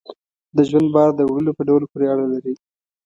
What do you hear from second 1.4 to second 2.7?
په ډول پورې اړه لري.